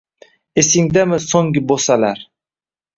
[0.61, 2.29] Esingdami so’nggi bo’salar